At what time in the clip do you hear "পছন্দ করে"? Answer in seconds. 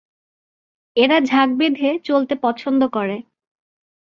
2.43-3.17